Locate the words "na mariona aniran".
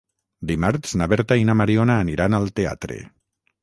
1.51-2.43